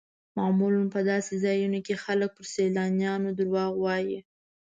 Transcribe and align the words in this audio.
معمولا 0.37 0.83
په 0.93 0.99
داسې 1.11 1.33
ځایونو 1.45 1.79
کې 1.85 2.01
خلک 2.03 2.29
پر 2.37 2.45
سیلانیانو 2.53 3.29
دروغ 3.39 3.71
وایي. 3.83 4.19